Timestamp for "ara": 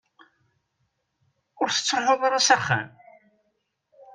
2.27-2.39